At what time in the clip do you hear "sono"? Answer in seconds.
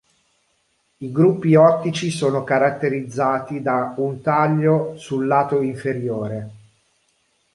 2.09-2.43